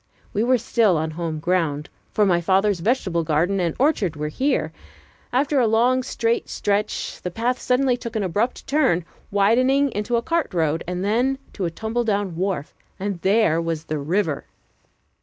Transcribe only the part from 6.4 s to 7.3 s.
stretch, the